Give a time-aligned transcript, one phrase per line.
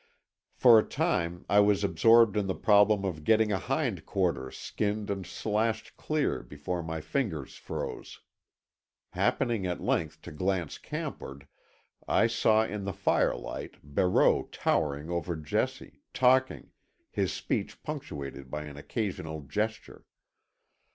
[0.55, 5.11] For a time I was absorbed in the problem of getting a hind quarter skinned
[5.11, 8.19] and slashed clear before my fingers froze.
[9.11, 11.45] Happening at length to glance campward,
[12.07, 16.71] I saw in the firelight Barreau towering over Jessie, talking,
[17.11, 20.05] his speech punctuated by an occasional gesture.